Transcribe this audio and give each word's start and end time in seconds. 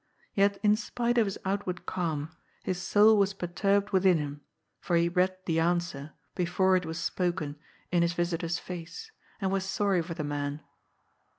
Yet 0.33 0.59
in 0.63 0.75
spite 0.77 1.19
of 1.19 1.27
his 1.27 1.37
outward 1.45 1.85
calm, 1.85 2.31
his 2.63 2.81
soul 2.81 3.17
was 3.19 3.35
perturbed 3.35 3.91
within 3.91 4.17
him, 4.17 4.41
for 4.79 4.95
he 4.95 5.07
read 5.07 5.37
the 5.45 5.59
answer, 5.59 6.13
before 6.33 6.75
it 6.75 6.87
was 6.87 6.97
spoken, 6.97 7.55
in 7.91 8.01
his 8.01 8.13
visitor's 8.13 8.57
face, 8.57 9.11
and 9.39 9.51
was 9.51 9.63
sorry 9.63 10.01
for 10.01 10.15
the 10.15 10.23
man. 10.23 10.61